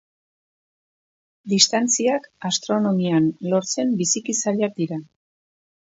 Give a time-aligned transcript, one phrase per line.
[1.53, 5.03] Distantziak, astronomian, lortzen biziki zailak dira.